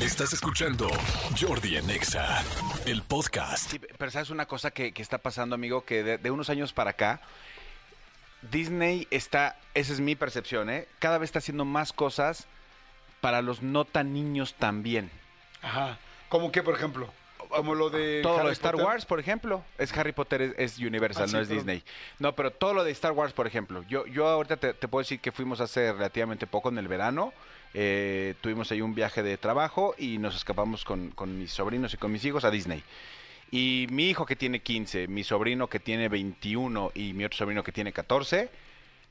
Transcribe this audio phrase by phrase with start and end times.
[0.00, 0.88] Estás escuchando
[1.38, 2.42] Jordi en Exa,
[2.86, 3.70] el podcast.
[3.70, 6.72] Sí, pero sabes una cosa que, que está pasando, amigo, que de, de unos años
[6.72, 7.20] para acá,
[8.50, 10.88] Disney está, esa es mi percepción, ¿eh?
[10.98, 12.46] cada vez está haciendo más cosas
[13.20, 15.10] para los no tan niños también.
[15.60, 15.98] Ajá.
[16.30, 17.12] ¿Cómo que, por ejemplo?
[17.50, 18.20] Como lo de.
[18.22, 18.86] Todo lo de Star Potter.
[18.86, 21.82] Wars, por ejemplo, es Harry Potter, es, es Universal, Ah, sí, no es pero- Disney.
[22.20, 25.02] No, pero todo lo de Star Wars, por ejemplo, yo, yo ahorita te, te puedo
[25.02, 27.32] decir que fuimos hace relativamente poco en el verano,
[27.74, 31.96] eh, tuvimos ahí un viaje de trabajo y nos escapamos con, con mis sobrinos y
[31.96, 32.82] con mis hijos a Disney.
[33.50, 37.64] Y mi hijo que tiene 15, mi sobrino que tiene 21 y mi otro sobrino
[37.64, 38.48] que tiene 14,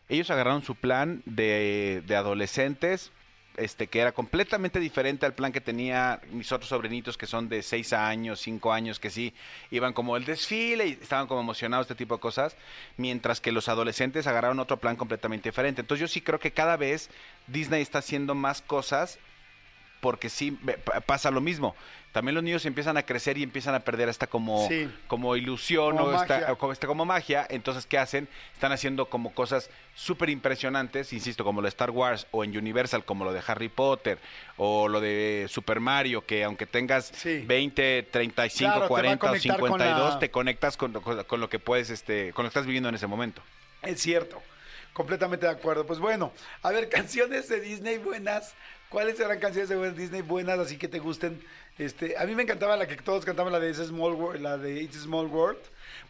[0.07, 3.11] ellos agarraron su plan de, de adolescentes,
[3.59, 7.61] este, que era completamente diferente al plan que tenía mis otros sobrinitos que son de
[7.61, 9.33] 6 años, 5 años, que sí,
[9.71, 12.55] iban como el desfile y estaban como emocionados, este tipo de cosas,
[12.97, 15.81] mientras que los adolescentes agarraron otro plan completamente diferente.
[15.81, 17.09] Entonces yo sí creo que cada vez
[17.47, 19.19] Disney está haciendo más cosas
[19.99, 20.57] porque sí
[21.05, 21.75] pasa lo mismo.
[22.11, 24.89] También los niños empiezan a crecer y empiezan a perder esta como, Sí.
[25.07, 27.45] como ilusión Como o esta, como, esta como magia.
[27.51, 28.27] Entonces, ¿qué hacen?
[28.53, 33.05] Están haciendo como cosas súper impresionantes, insisto, como lo de Star Wars o en Universal,
[33.05, 34.17] como lo de Harry Potter
[34.57, 37.43] o lo de Super Mario, que aunque tengas Sí.
[37.45, 40.93] 20, 35, Claro, te va a 40 o conectar con 52, la- te conectas con,
[40.93, 43.43] con- con lo que puedes, este, con lo que estás viviendo en ese momento.
[43.83, 44.41] Es cierto.
[44.93, 45.85] Completamente de acuerdo.
[45.85, 48.55] Pues bueno, a ver, canciones de Disney buenas.
[48.89, 51.41] ¿Cuáles serán canciones de Disney buenas así que te gusten?
[51.77, 54.41] Este, a mí me encantaba la que todos cantaban, la de It's a Small World,
[54.41, 55.59] la de It's Small World.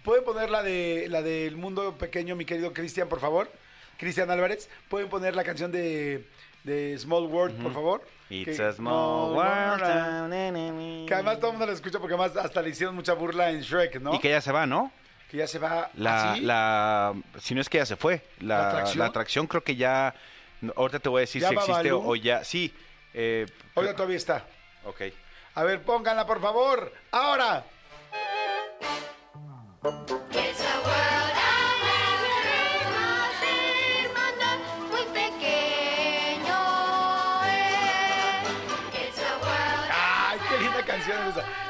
[0.03, 3.51] ¿Pueden poner la de la del mundo pequeño, mi querido Cristian, por favor?
[3.97, 4.69] Cristian Álvarez.
[4.87, 6.25] ¿Pueden poner la canción de,
[6.63, 8.01] de Small World, por favor?
[8.29, 11.07] It's Que- a small world.
[11.07, 13.59] Que además todo el mundo la escucha porque además hasta le hicieron mucha burla en
[13.61, 14.13] Shrek, ¿no?
[14.15, 14.91] Y que ya se va, ¿no?
[15.29, 16.41] Que ya se va La, así.
[16.41, 19.05] la, si no es que ya se fue, la, ¿La la atracción?
[19.05, 20.15] atracción, creo que ya,
[20.61, 22.11] no, ahorita te voy a decir ¿Ya si existe o, Babalu?
[22.11, 22.73] o ya, sí.
[23.13, 24.45] Eh, Oiga, todavía está.
[24.85, 25.01] ok.
[25.55, 26.93] A ver, pónganla, por favor.
[27.11, 27.65] Ahora.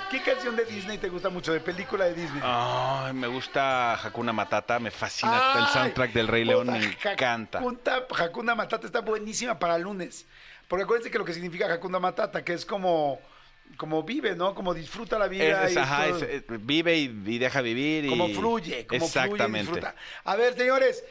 [0.09, 1.53] ¿Qué canción de Disney te gusta mucho?
[1.53, 2.41] ¿De película de Disney?
[2.43, 7.59] Ay, me gusta Hakuna Matata, me fascina el soundtrack del Rey León, me encanta.
[7.59, 7.79] Hakuna,
[8.17, 10.25] Hakuna Matata está buenísima para lunes.
[10.67, 13.19] Porque acuérdense que lo que significa Hakuna Matata, que es como,
[13.77, 14.53] como vive, ¿no?
[14.55, 15.65] Como disfruta la vida.
[15.65, 16.17] Es- y ajá, todo.
[16.17, 18.05] es- es- vive y, y deja vivir.
[18.05, 18.09] Y...
[18.09, 19.59] como fluye, como fluye y Exactamente.
[19.71, 19.95] disfruta.
[20.23, 21.03] A ver, señores,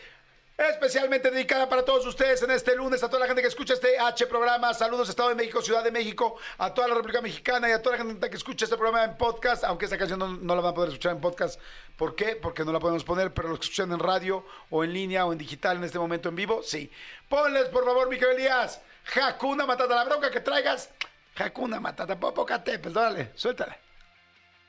[0.59, 3.97] especialmente dedicada para todos ustedes en este lunes, a toda la gente que escucha este
[3.97, 7.73] H programa, saludos Estado de México, Ciudad de México, a toda la República Mexicana y
[7.73, 10.61] a toda la gente que escucha este programa en podcast, aunque esta canción no, la
[10.61, 11.61] van a poder escuchar en podcast.
[11.97, 12.35] ¿Por qué?
[12.35, 15.33] Porque no la podemos poner, pero los que escuchan en radio o en línea o
[15.33, 16.91] en digital en este momento en vivo, sí.
[17.29, 18.81] Ponles, por favor, Miguel Elías,
[19.15, 20.91] Hakuna Matata, la bronca que traigas.
[21.37, 23.79] Hakuna Matata, Popocatépetl, pues dale, suéltala.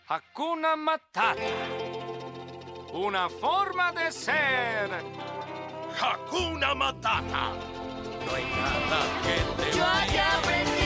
[0.07, 1.35] Hakuna Matata.
[2.94, 4.89] Una forma de ser.
[6.02, 7.52] Hakuna Matata.
[8.26, 10.80] No hay nada que te yo aprendí.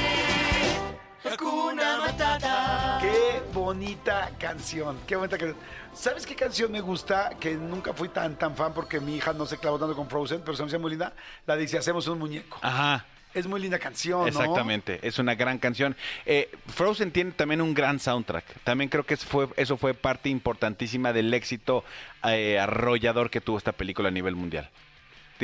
[1.24, 2.98] Hakuna Matata.
[3.00, 5.60] Qué bonita canción, qué bonita canción.
[5.94, 7.32] ¿Sabes qué canción me gusta?
[7.40, 10.42] Que nunca fui tan tan fan porque mi hija no se clavó tanto con Frozen,
[10.42, 11.14] pero se me hace muy linda.
[11.46, 12.58] La de Si hacemos un muñeco.
[12.62, 13.06] Ajá.
[13.36, 14.28] Es muy linda canción, ¿no?
[14.28, 15.96] Exactamente, es una gran canción.
[16.26, 18.46] Eh, Frozen tiene también un gran soundtrack.
[18.64, 21.84] También creo que eso fue, eso fue parte importantísima del éxito
[22.24, 24.70] eh, arrollador que tuvo esta película a nivel mundial.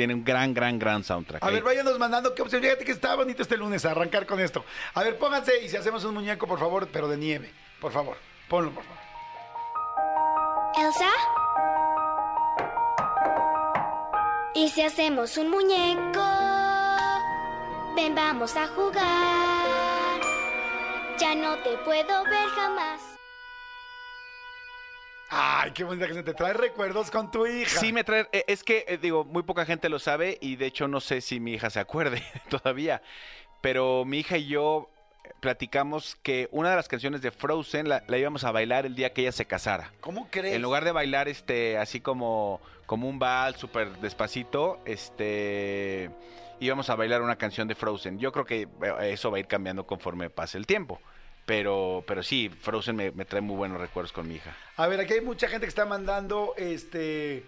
[0.00, 1.42] Tiene un gran, gran, gran soundtrack.
[1.42, 2.62] A Ahí- ver, váyanos mandando qué opción.
[2.62, 4.64] Fíjate que está bonito este lunes arrancar con esto.
[4.94, 7.52] A ver, pónganse y si hacemos un muñeco, por favor, pero de nieve.
[7.82, 8.16] Por favor,
[8.48, 8.98] ponlo, por favor.
[10.78, 11.10] Elsa.
[14.54, 16.24] ¿Y si hacemos un muñeco?
[17.94, 20.20] Ven, vamos a jugar.
[21.18, 22.99] Ya no te puedo ver jamás.
[25.62, 26.24] Ay, qué bonita canción.
[26.24, 27.78] Te trae recuerdos con tu hija.
[27.80, 28.28] Sí, me trae.
[28.32, 31.20] eh, Es que, eh, digo, muy poca gente lo sabe y de hecho no sé
[31.20, 33.02] si mi hija se acuerde todavía.
[33.60, 34.88] Pero mi hija y yo
[35.40, 39.12] platicamos que una de las canciones de Frozen la, la íbamos a bailar el día
[39.12, 39.92] que ella se casara.
[40.00, 40.54] ¿Cómo crees?
[40.56, 46.10] En lugar de bailar este así como, como un vals súper despacito, este
[46.58, 48.18] íbamos a bailar una canción de Frozen.
[48.18, 48.68] Yo creo que eh,
[49.12, 51.00] eso va a ir cambiando conforme pase el tiempo.
[51.46, 54.54] Pero, pero sí, Frozen me, me trae muy buenos recuerdos con mi hija.
[54.76, 57.44] A ver, aquí hay mucha gente que está mandando este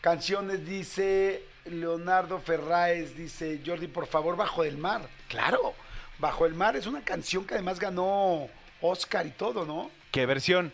[0.00, 5.08] canciones, dice Leonardo Ferraes, dice Jordi, por favor, Bajo del Mar.
[5.28, 5.74] Claro,
[6.18, 8.48] Bajo el Mar es una canción que además ganó
[8.82, 9.90] Oscar y todo, ¿no?
[10.10, 10.72] ¿Qué versión?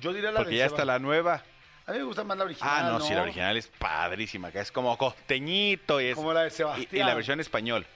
[0.00, 1.42] Yo diría la Porque de ya está la nueva.
[1.86, 2.70] A mí me gusta más la original.
[2.70, 6.42] Ah, no, sí, la original es padrísima, que es como costeñito y es Como la
[6.42, 6.52] de
[6.90, 7.86] y, y la versión español.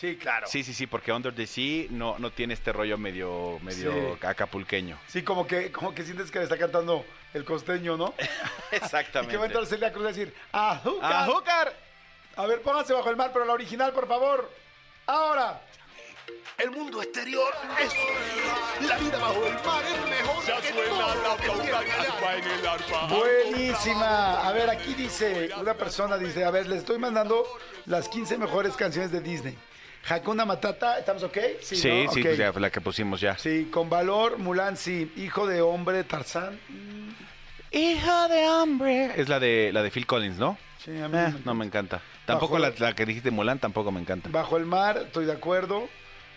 [0.00, 0.46] Sí, claro.
[0.48, 4.26] Sí, sí, sí, porque Under the Sea no, no tiene este rollo medio, medio Sí.
[4.26, 4.98] acapulqueño.
[5.06, 7.04] Sí, como que, como que sientes que le está cantando
[7.34, 8.14] el costeño, ¿no?
[8.72, 9.30] Y Exactamente.
[9.32, 11.12] que va a entrar Celia Cruz a decir, ¡Azúcar!
[11.12, 11.76] ¡Azúcar!
[12.36, 14.50] A ver, pónganse bajo el mar, pero la original, por favor.
[15.06, 15.60] Ahora.
[16.56, 17.92] El mundo exterior es
[18.86, 23.06] la vida bajo el mar es mejor que todo lo que tiene allá.
[23.08, 24.46] Buenísima.
[24.46, 27.46] A ver, aquí dice, una persona dice, a ver, les estoy mandando
[27.86, 29.58] las 15 mejores canciones de Disney.
[30.08, 31.36] Hakuna Matata, ¿estamos ok?
[31.60, 32.12] Sí, ¿no?
[32.12, 33.36] sí, pues ya la que pusimos ya.
[33.38, 35.12] Sí, con valor, Mulan, sí.
[35.16, 36.58] Hijo de hombre, Tarzán.
[37.70, 39.12] Hija de hambre.
[39.20, 40.58] Es la de la de Phil Collins, ¿no?
[40.84, 42.00] Sí, a mí Eh, me- no me encanta.
[42.24, 44.28] Tampoco la, la que dijiste Mulan tampoco me encanta.
[44.30, 45.88] Bajo el mar, estoy de acuerdo.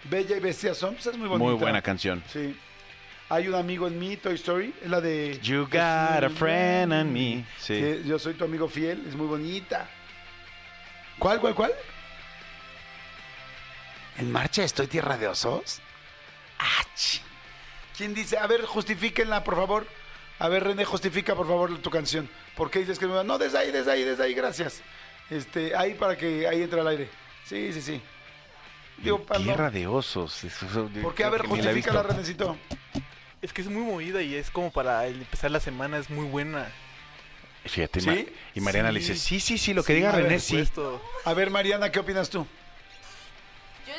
[0.09, 1.50] Bella y Bestia son, pues es muy bonita.
[1.50, 2.21] Muy buena canción.
[2.31, 2.56] Sí.
[3.30, 5.39] Hay un amigo en mí, Toy Story, es la de...
[5.42, 7.45] You got a friend in me.
[7.57, 7.80] Sí.
[7.81, 9.88] Sí, yo soy tu amigo fiel, es muy bonita.
[11.18, 11.71] ¿Cuál, cuál, cuál?
[14.18, 15.80] ¿En marcha estoy tierra de osos?
[16.60, 17.19] Ah, chi.
[17.98, 18.38] ¿Quién dice?
[18.38, 19.88] A ver, justifíquenla, por favor.
[20.39, 22.30] A ver, René, justifica, por favor, tu canción.
[22.56, 23.24] ¿Por qué dices que no?
[23.24, 24.81] No, desde ahí, desde ahí, desde ahí, gracias.
[25.30, 27.10] Este, ahí para que ahí entre al aire.
[27.45, 28.01] Sí, sí, sí.
[28.98, 29.38] Digo, no.
[29.39, 30.44] Tierra de osos.
[30.44, 31.24] Eso- eso- ¿Por qué?
[31.24, 32.04] A ver, ni la.
[32.04, 32.57] Renecito.
[33.42, 36.71] Es que es muy movida y es como para empezar la semana, es muy buena.
[37.66, 38.07] Fíjate, ¿Sí?
[38.07, 38.16] Ma-
[38.56, 39.13] y Mariana le Sí.
[39.13, 40.56] dice, sí, sí, sí, lo que Sí, diga ver, René, sí.
[40.56, 41.01] Puesto.
[41.25, 42.45] A ver, Mariana, ¿qué opinas tú?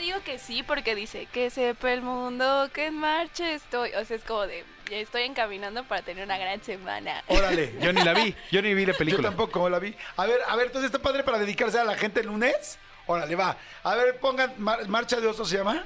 [0.04, 3.90] Yo digo que sí, porque dice que sepa el mundo que en marcha estoy.
[3.94, 7.24] O sea, es como de, ya estoy encaminando para tener una gran semana.
[7.28, 7.74] Órale.
[7.80, 9.28] Yo ni la vi, yo ni vi la Yo película.
[9.30, 9.94] tampoco la vi.
[10.18, 12.78] A ver, a ver, entonces está padre para dedicarse a la gente el lunes.
[13.06, 13.56] Órale, va.
[13.82, 15.82] A ver, pongan Mar- Marcha de Osos, ¿se llama?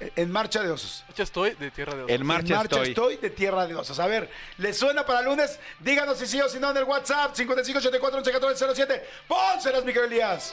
[0.00, 1.04] Eh, En Marcha de Osos.
[1.06, 2.10] Marcha estoy de Tierra de Osos.
[2.16, 2.88] En marcha, en marcha estoy.
[2.90, 3.16] estoy.
[3.18, 3.98] de Tierra de Osos.
[4.00, 4.28] A ver,
[4.58, 5.60] ¿les suena para lunes?
[5.78, 9.06] Díganos si sí o si no en el WhatsApp 5584 111407.
[9.28, 10.52] Pónselas, Miguel Elías.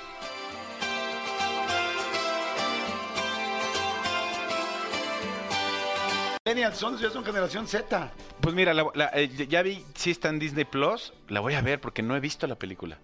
[6.53, 8.11] Millennials son, ya son generación Z.
[8.41, 11.61] Pues mira, la- la- eh, ya vi, si está en Disney Plus, la voy a
[11.61, 12.99] ver porque no he visto la película.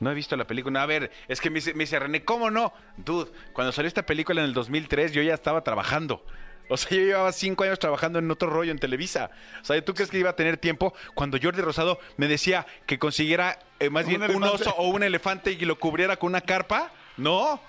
[0.00, 0.82] No he visto la película.
[0.82, 2.72] A ver, es que me dice, me dice René, ¿cómo no?
[2.96, 6.24] Dude, cuando salió esta película en el 2003, yo ya estaba trabajando.
[6.68, 9.30] O sea, yo llevaba cinco años trabajando en otro rollo en Televisa.
[9.60, 10.94] O sea, ¿tú crees que iba a tener tiempo?
[11.14, 15.52] Cuando Jordi Rosado me decía que consiguiera eh, más bien un oso o un elefante
[15.52, 17.60] y lo cubriera con una carpa, no.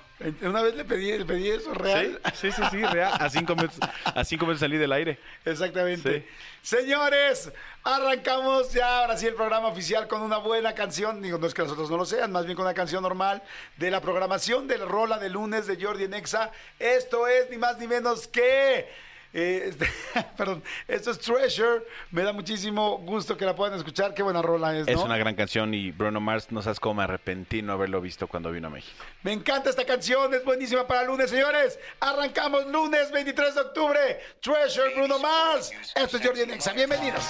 [0.41, 2.19] Una vez le pedí, le pedí eso real.
[2.33, 3.13] Sí, sí, sí, sí, real.
[3.19, 5.19] A cinco meses, a cinco meses salí del aire.
[5.45, 6.27] Exactamente.
[6.61, 7.51] Señores,
[7.83, 11.21] arrancamos ya ahora sí el programa oficial con una buena canción.
[11.21, 13.41] Digo, no es que los otros no lo sean, más bien con una canción normal
[13.77, 16.51] de la programación del Rola de lunes de Jordi Nexa.
[16.77, 19.10] Esto es ni más ni menos que.
[19.33, 19.87] Eh, este,
[20.37, 21.83] perdón, esto es Treasure.
[22.11, 24.13] Me da muchísimo gusto que la puedan escuchar.
[24.13, 24.93] Qué buena rola es, ¿no?
[24.93, 28.27] Es una gran canción y Bruno Mars, no sabes cómo me arrepentí no haberlo visto
[28.27, 29.03] cuando vino a México.
[29.23, 31.79] Me encanta esta canción, es buenísima para lunes, señores.
[31.99, 34.19] Arrancamos lunes 23 de octubre.
[34.41, 35.71] Treasure, Bruno Mars.
[35.95, 36.73] Esto es Jordi Nexa.
[36.73, 37.23] Bienvenidos.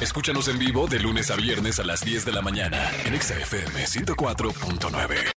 [0.00, 3.34] Escúchanos en vivo de lunes a viernes a las 10 de la mañana en Exa
[3.38, 5.35] FM 104.9.